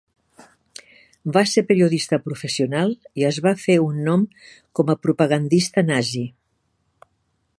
Va 1.35 1.43
ser 1.49 1.63
periodista 1.71 2.19
professional 2.29 2.95
i 3.23 3.27
es 3.29 3.39
va 3.49 3.53
fer 3.65 3.77
un 3.83 4.01
nom 4.09 4.25
com 4.79 4.93
a 4.95 4.99
propagandista 5.07 5.87
nazi. 5.93 6.27